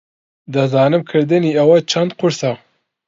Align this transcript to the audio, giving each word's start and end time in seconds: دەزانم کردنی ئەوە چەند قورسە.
دەزانم 0.53 1.01
کردنی 1.09 1.55
ئەوە 1.57 1.77
چەند 1.91 2.11
قورسە. 2.19 2.51